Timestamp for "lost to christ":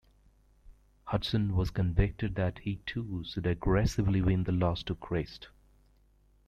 4.51-5.49